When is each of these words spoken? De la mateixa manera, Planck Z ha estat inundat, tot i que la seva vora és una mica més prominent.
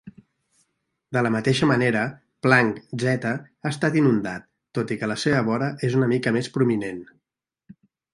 De 1.17 1.21
la 1.25 1.31
mateixa 1.33 1.67
manera, 1.71 2.05
Planck 2.45 2.79
Z 3.03 3.13
ha 3.31 3.73
estat 3.73 3.97
inundat, 4.01 4.47
tot 4.79 4.95
i 4.95 4.97
que 5.03 5.11
la 5.13 5.19
seva 5.25 5.43
vora 5.51 5.69
és 5.89 5.99
una 6.01 6.09
mica 6.15 6.35
més 6.39 6.51
prominent. 6.57 7.05